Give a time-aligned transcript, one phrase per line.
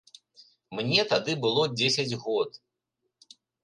[0.79, 2.63] Мне тады было дзесяць год.